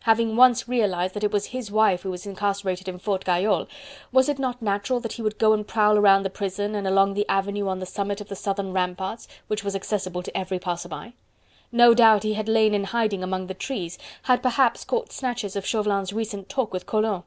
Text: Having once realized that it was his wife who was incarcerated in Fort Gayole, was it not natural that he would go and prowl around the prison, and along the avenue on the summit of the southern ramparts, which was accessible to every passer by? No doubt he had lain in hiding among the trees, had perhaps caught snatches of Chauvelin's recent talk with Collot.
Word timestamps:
Having 0.00 0.36
once 0.36 0.68
realized 0.68 1.14
that 1.14 1.24
it 1.24 1.32
was 1.32 1.46
his 1.46 1.70
wife 1.70 2.02
who 2.02 2.10
was 2.10 2.26
incarcerated 2.26 2.86
in 2.86 2.98
Fort 2.98 3.24
Gayole, 3.24 3.66
was 4.12 4.28
it 4.28 4.38
not 4.38 4.60
natural 4.60 5.00
that 5.00 5.12
he 5.14 5.22
would 5.22 5.38
go 5.38 5.54
and 5.54 5.66
prowl 5.66 5.96
around 5.96 6.22
the 6.22 6.28
prison, 6.28 6.74
and 6.74 6.86
along 6.86 7.14
the 7.14 7.26
avenue 7.30 7.66
on 7.66 7.78
the 7.78 7.86
summit 7.86 8.20
of 8.20 8.28
the 8.28 8.36
southern 8.36 8.74
ramparts, 8.74 9.26
which 9.46 9.64
was 9.64 9.74
accessible 9.74 10.22
to 10.22 10.36
every 10.36 10.58
passer 10.58 10.90
by? 10.90 11.14
No 11.72 11.94
doubt 11.94 12.24
he 12.24 12.34
had 12.34 12.46
lain 12.46 12.74
in 12.74 12.84
hiding 12.84 13.22
among 13.22 13.46
the 13.46 13.54
trees, 13.54 13.96
had 14.24 14.42
perhaps 14.42 14.84
caught 14.84 15.12
snatches 15.12 15.56
of 15.56 15.64
Chauvelin's 15.64 16.12
recent 16.12 16.50
talk 16.50 16.74
with 16.74 16.84
Collot. 16.84 17.22